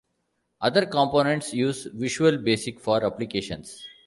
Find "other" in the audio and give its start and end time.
0.61-0.87